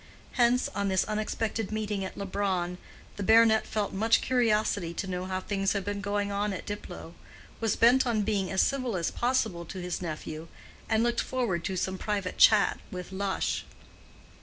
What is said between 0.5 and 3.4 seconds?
on this unexpected meeting at Leubronn, the